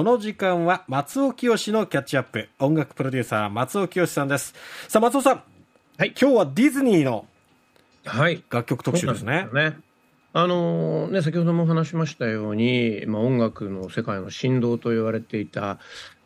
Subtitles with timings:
[0.00, 2.48] この時間は松尾清のキャッチアップ。
[2.58, 4.54] 音楽プロデューサー松尾清さんです。
[4.88, 5.42] さあ、松尾さん。
[5.98, 6.14] はい。
[6.18, 7.26] 今日はディズニーの
[8.06, 9.50] 楽曲特集ですね。
[9.52, 9.76] はい、ね
[10.32, 15.78] あのね、先ほども話しましたように、まあ、音楽の世界の神童と言われていた、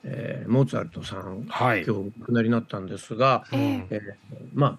[0.04, 4.78] えー、モーツァルトさん、はい、今日お亡くなりになったんですが、うん、えー、ま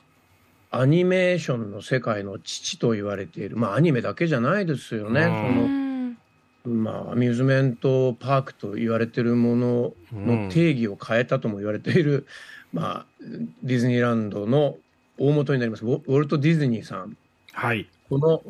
[0.71, 5.23] あアニメーションの世界の父と言われている、まあ、アニメだけじゃないですよね。
[5.23, 5.84] その
[6.69, 12.27] まあ、アミューズメントパークと言われているものの定義を変えたとも言われている、
[12.73, 13.05] うん、まあ、
[13.63, 14.77] ディズニーランドの
[15.17, 17.17] 大元になりますウォルト・ディズニーさん、
[17.53, 18.41] はい、この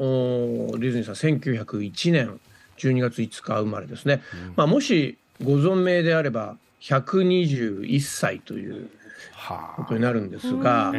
[0.79, 2.39] ディズニーさん1901年
[2.77, 8.89] 12月5日生まれですね、うん、まあ、もしご存命であれば121歳という
[9.75, 10.93] ことになるんですが、は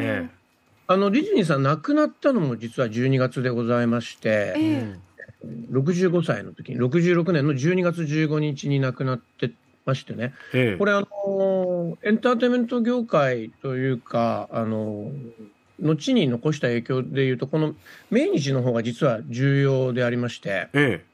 [0.88, 4.98] あ、あのディズニーさん亡くなったのも実は12月でございまして、えー、
[5.70, 9.52] 65歳の時に66年の12月15日に亡くなって
[9.84, 15.10] ましてね、えー、これあのエンターテインメント業界というかあの
[15.80, 17.74] 後に残した影響でいうとこの
[18.10, 21.04] 命日の方が実は重要でありまして、ええ、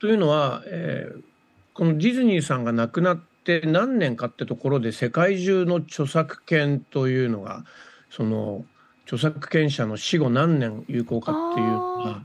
[0.00, 1.22] というのは、えー、
[1.74, 7.64] このディズニーさんが亡くなって何年かってところで世界中の著作権というのが
[8.10, 8.64] その
[9.04, 12.24] 著作権者の死後何年有効かっていうのが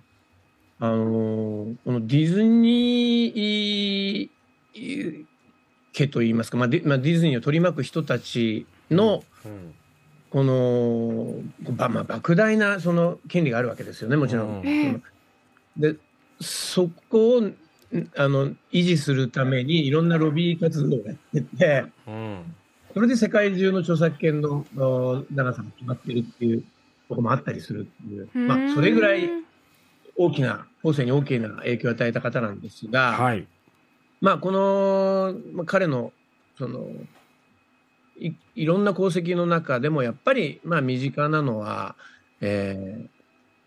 [0.80, 5.26] あのこのディズニー
[5.94, 9.74] 家といいますか、まあデまあ、ディズニーを取り巻く人たちの、うんうん。
[10.30, 11.42] この、
[11.76, 14.62] まあ、莫大なその権利があるわけですよねもちろん。
[14.62, 15.04] うん、
[15.76, 15.96] で
[16.40, 17.52] そこを
[18.16, 22.56] あの維持するためにいろんなロビー活動をやってて、うん、
[22.94, 24.66] それで世界中の著作権の
[25.32, 26.64] 長さが決まってるっていう
[27.10, 29.28] とこもあったりするっていう、まあ、それぐらい
[30.20, 33.48] 大きな後世に大きな影響を与えた方なんですが、はい、
[34.20, 36.12] まあこの、まあ、彼の
[36.58, 36.88] その
[38.20, 41.96] いいろんな功績の中でもやっぱりまあ身近なのは、
[42.42, 43.08] え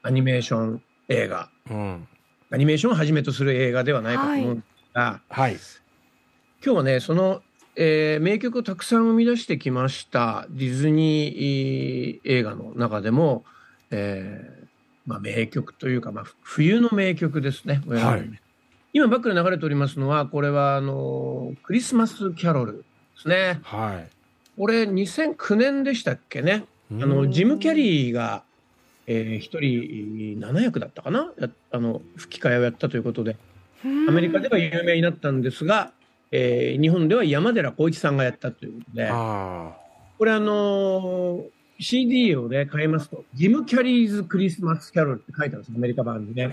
[0.04, 2.06] ー、アニメーション映画、うん、
[2.50, 7.41] アニメーションをはじめとする映画ではないかと思うんですが、はい、今日はねその、
[7.76, 13.44] えー、名曲をたくさん生み出してきましたディズニー映画の中でも、
[13.91, 14.62] えー
[15.06, 17.82] まあ、名曲というか、まあ、冬の名曲ですね。
[17.88, 18.30] はい、
[18.92, 22.84] 今バックで流れておりますのはこれはあのクリスマスキャロルで
[23.22, 23.60] すね。
[23.62, 24.22] はい
[24.58, 26.64] これ2009年でしたっけね。
[26.92, 28.42] あの、ジム・キャリーが、
[29.06, 31.32] えー、一人7役だったかな？
[31.70, 33.36] あの、吹き替えをやったということで、
[34.08, 35.92] アメリカでは有名になったんですが、
[36.30, 39.08] えー、日本では山寺宏一さんがやったということで、
[40.19, 41.44] これあのー、
[41.82, 46.48] CD をね、買いますと、ジム・キャリーズ・クリスマス・キャロルって書いてあるんですアメリカ版にね。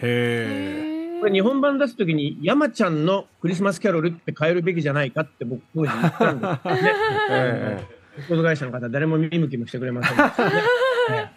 [1.19, 6.93] これ日本版出すときに、山ちゃんのクリスマスキャロルって変えるべきじゃないかって僕当時言ったんですよね。
[7.29, 7.85] え
[8.17, 11.31] ー、レコード会社の方、誰も見向きもしてくれませんでしたね。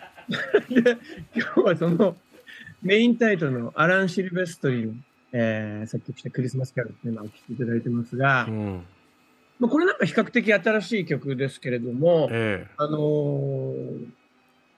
[0.71, 0.99] で、
[1.35, 2.17] 今日はその
[2.83, 4.95] メインタイトルのアラン・シルベストリーの、
[5.33, 8.87] えー、作曲したクリスマスキャロルっていうのを聴いていただいてますが、うん
[9.63, 14.07] まあ、これなんか比較的新しい曲ですけれども、えー、あのー、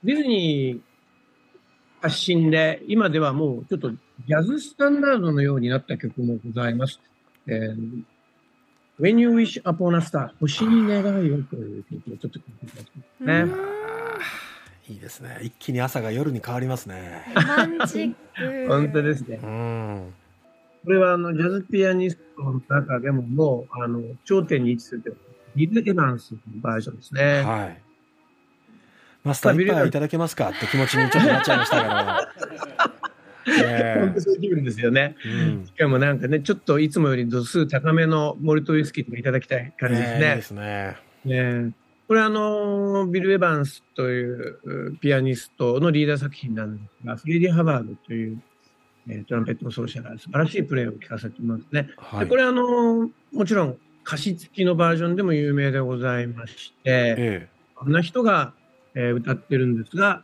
[0.03, 0.81] ディズニー
[2.03, 7.01] 発信で、今ではもうちょっとジャズスタンダードのようになった曲もございます。
[7.47, 8.03] えー、
[8.99, 13.51] When You Wish Upon a Star 星に願いをという曲をちょっと聴いてね。
[14.87, 15.39] いいですね。
[15.41, 17.25] 一気に朝が夜に変わりますね。
[18.69, 19.39] 本当ですね。
[20.85, 25.17] これはあのジャズピアニストの中でももうあの頂点に位置する
[25.55, 27.41] リズ・エヴァンスのバージョンですね。
[27.41, 27.81] はい。
[29.23, 30.49] マスター一杯いただけますか？
[30.49, 32.95] って気持ちにちょっとなっちゃいましたけど。
[33.45, 40.41] 本当そういう気分ですよね、うん、しかもなんかねちょっといつもより度数高めのモルトウイスキーとかいただきたい感じですね。
[40.41, 40.97] すね。
[41.25, 41.73] ね
[42.07, 48.39] これあのビル・エヴァンスというピアニストのリーダー作品なんですがフレディ・ハバードという、
[49.09, 51.89] えー、トランペットの奏者が素晴らしいプレーを聞かせてますね。
[51.97, 58.53] はい、でこれあのもちろん歌詞付きのバージョンでも有名でございまして、ええ、こんな人が、
[58.93, 60.23] えー、歌ってるんですが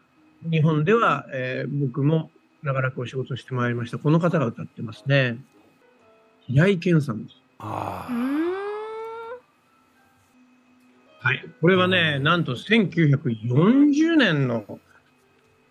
[0.50, 2.31] 日本では、えー、僕も
[2.63, 3.97] 長らくお仕事してまいりました。
[3.97, 5.38] この方が歌ってますね。
[6.47, 7.35] 平井堅さんです。
[7.59, 8.31] ああ。
[11.21, 11.45] はい。
[11.59, 14.79] これはね、なんと1940年の、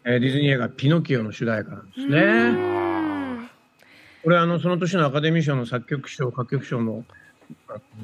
[0.04, 2.79] えー、ディズニー映画ピノキオの主題歌なんですね。
[4.22, 7.04] これあの、その年のアカデミー賞の作曲賞、歌曲賞の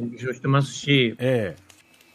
[0.00, 1.62] 受賞してますし、ええ、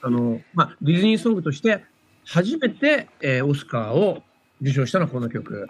[0.02, 1.84] あの、まあ、ディズニーソングとして
[2.26, 4.24] 初めて、えー、オスカーを
[4.62, 5.68] 受賞したのはこの曲。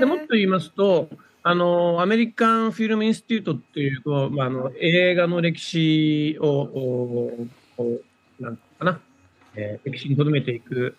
[0.00, 1.08] でもっと言いますと、
[1.42, 7.48] あの、アメリカンフィルムインスティュートっていう、こうまあ、あの、映画の歴史を、お
[7.78, 8.00] お
[8.40, 9.00] なんかな、
[9.54, 10.96] えー、歴史に留めていく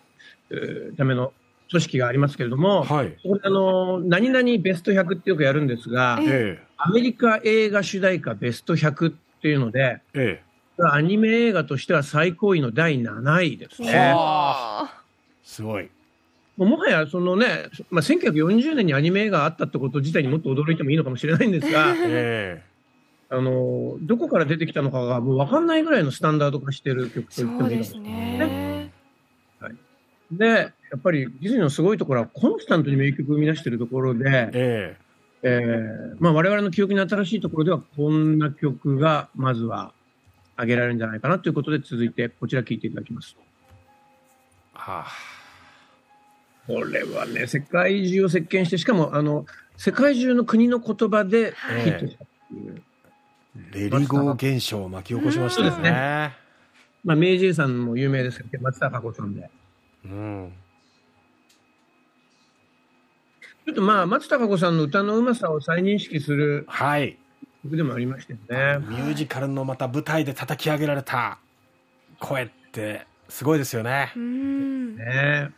[0.96, 1.32] ための
[1.72, 14.14] 組織がありますけれども、はい、あの、何々ベスト100ってよくやるんですが、ええ、アメリカ映画主題歌ベスト100っていうので、ええ、アニメ映画としては最高位の第7位ですね。
[15.42, 15.90] すごい。
[16.56, 28.92] もはやそのね、まあ、1940年にアニメ映画あったってこと自体にもっと驚いてもいいのかもしれないんですが、 えー、あのどこから出てきたのかがもう分かんないぐらいのスタンダード化してる曲と言ってもいいですね。
[29.60, 29.76] はい、
[30.30, 35.02] でやっぱりディズニーのすごいところはコンスタントに名曲を生み出しているところで、えー
[35.42, 39.94] えーまあ、我々の記憶に新しいところではこんな曲がまずは
[40.54, 43.34] 挙げられるんじゃないかなということで続いてこちら聴いていただきます。
[44.74, 45.42] はあ
[46.66, 49.46] これはね、世界中を席巻して、しかも、あの、
[49.76, 52.82] 世界中の国の言葉でヒットしたっていう。
[53.72, 56.36] レリゴー現象を巻き起こしましたね。
[57.04, 59.50] まあ、明治さんも有名ですけど、松田佳子さんで。
[60.04, 60.52] うん。
[63.64, 67.16] ちょっとまあ、松たか子さんの歌のうまさを再認識するはい
[67.62, 68.86] 曲でもありましたよね。
[68.88, 71.38] ミュージカルのまた舞台で叩き上げられた
[72.18, 74.12] 声ってすごいですよね。
[74.16, 75.50] うんね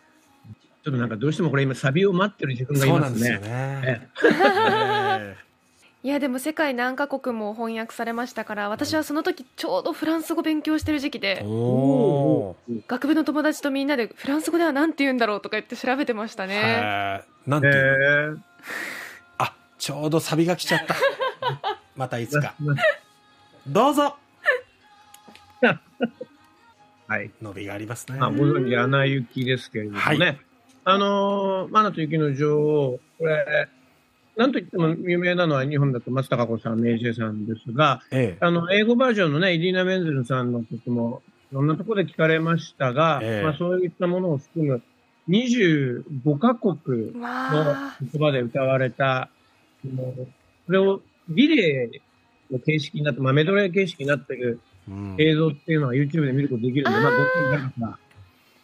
[0.85, 3.39] ちょっとなんかどうしてもこれ今サビを待ってる自分がいますね。
[3.39, 4.11] ね
[6.05, 11.37] いやでも世界何カ国も翻訳されましたから私はその時ちょうどフランス語勉強してる時期で
[12.87, 17.23] 学部の友達とみんなでフランス語では何て言うんだろうとか言って調べてましたね。
[17.47, 17.69] なんて
[19.39, 20.95] あちょうどサビが来ちゃった。
[21.97, 22.55] またいつか。
[23.67, 24.19] どうぞ
[27.09, 27.31] はい。
[27.41, 28.19] 伸びがありますね。
[28.21, 30.03] あ、ご存知、アナ雪ですけれどもね。
[30.03, 30.39] はい
[30.87, 33.71] あのー、マナと雪の女王、これ、
[34.36, 41.22] なんといっても有名なのは日本だと松たか子さん、明治さんですが、ええ、あの、英語バージョンのね、イディーナ・メンゼルさんの曲も、
[41.52, 44.82] いろんなところで聞かれましたが、え、まあそういったものを含む
[45.28, 49.28] 25カ国の言葉で歌われた、
[50.66, 54.60] それをリレーの形式になって、まあメドレー形式になっている
[55.19, 57.94] 映像っていうのは YouTube で見ることできるんで、まあご覧になる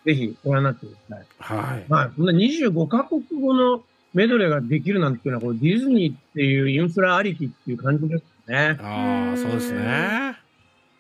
[0.05, 1.27] ぜひご覧になってください。
[1.39, 1.85] はい。
[1.89, 3.83] まあ、そんな25カ国語の
[4.13, 8.77] メドレーができるなんていうのは、これディズニーっていうインフラありきっていう感じですね。
[8.81, 10.37] ああ、そうですね。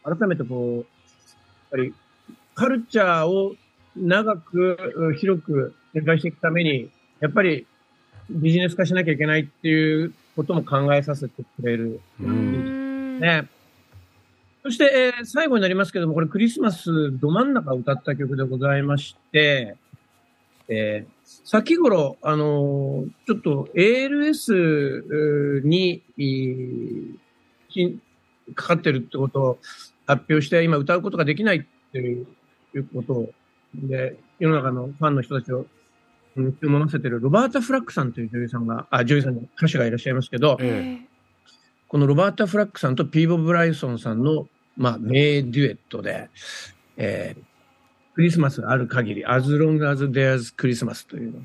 [0.05, 0.85] 改めてこう、やっ
[1.71, 1.95] ぱり
[2.55, 3.55] カルチャーを
[3.97, 6.91] 長く、広く展開していくために、
[7.21, 7.67] やっぱり
[8.31, 12.01] ビジネス化しなきゃいけないっていうことも考えさせてくれる。
[12.21, 13.49] ね。
[14.63, 19.77] そして、えー、最後になりますけども、これクリスマスど真ん中を歌った曲でございまして、
[20.71, 26.03] えー、先頃、あのー、ちょっと ALS に、
[28.55, 29.59] かかってるってことを
[30.07, 31.63] 発表して、今歌うことができないっ
[31.93, 32.23] てい
[32.75, 33.33] うことを、
[33.75, 35.67] で、世の中のファンの人たちを、
[36.37, 41.11] うん、思わせてるロバータ・フラックさんという女優さんが、あ、女優さんの歌手がいらっしゃいますけど、えー
[41.91, 44.47] このロバータ・フラックさんとピーボ・ブライソンさんの、
[44.77, 46.31] まあ、名デュエットで、
[46.97, 47.43] えー、
[48.21, 51.43] クリスマスがある限り、as long as there's Christmas というのを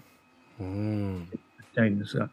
[0.59, 1.37] 言い
[1.73, 2.29] たいんですが、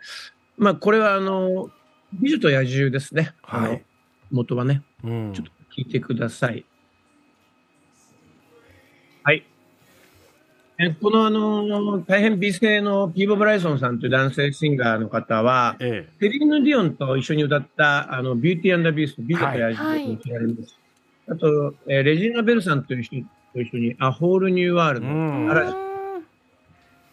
[0.56, 1.70] まあ、これは、あの、
[2.12, 3.34] 美女と野獣ですね。
[3.42, 3.84] はい、
[4.32, 5.32] 元はね、うん。
[5.32, 6.64] ちょっと聞いてください。
[9.22, 9.46] はい。
[10.80, 20.80] えこのあの大変美声のピーボ・ブライソンさんという男性シンガーの方は、ええ、セリーヌ・ディオンと一緒に歌ったあのビューティー・アンダー・ビースト、美女と野獣と知られます。
[21.28, 23.96] はい、あと、えー、レジーナ・ベルさんという人と一緒に。
[23.98, 25.06] アホール・ニュー・ワールド、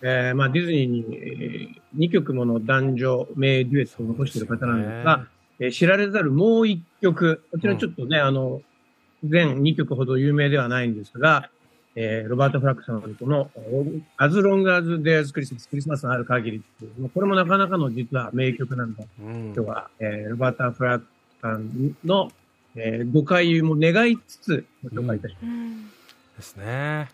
[0.01, 5.27] えーまあ、ディズニーに、えー、2曲もの男女名デュエットを残している方なんですが、
[5.59, 8.61] えー、知られざるもう1曲、こちらちょっとね、うん、あの、
[9.23, 11.49] 全2曲ほど有名ではないんですが、
[11.95, 13.51] えー、ロバート・フラックさんのこの
[14.17, 19.03] As Long as There's Christmas クリスマスのある限りっていう、これもなかなかの実は名曲なんだ。
[19.19, 21.05] うん、今日は、えー、ロバート・フラック
[21.41, 22.31] さんの、
[22.75, 25.45] えー、ご回遊も願いつつご紹介いたします。
[25.45, 25.89] うん、
[26.39, 27.09] ですね。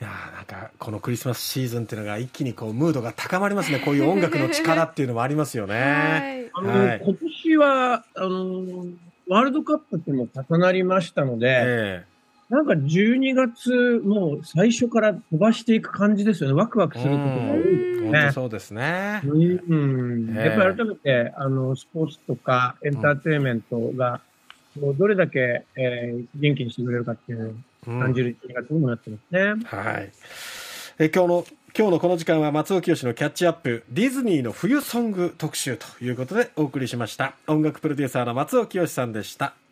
[0.00, 3.78] いやなんかこのクリスマスシーズンっていうのが一気にこうムードが高まりますね。
[3.78, 6.50] こういう音楽の力っていうのもありますよね。
[6.52, 8.86] はい、あの、はい、今年はあの
[9.28, 12.12] ワールドカップっていうのも重なりましたので、えー
[12.52, 16.54] なんか12月、もう最初から飛ばしていく感じですよね。
[16.54, 18.30] ワクワクすることが多いですね。
[18.34, 19.22] そうですね。
[19.24, 20.34] うん。
[20.34, 24.20] やっぱり改めて、あの、スポーツとかエンターテインメントが、
[24.78, 27.52] もうどれだけ、えー、元気にしてくれるかっていうのを
[27.84, 29.54] 感じる1月にもなってますね。
[29.64, 30.12] はい。
[30.98, 31.44] え今日の
[31.76, 39.54] 今日のこの時間は松尾清のキャッチアップディズニーの冬ソング特集ということでお送りしました音楽プロデューサーの松尾清さんでした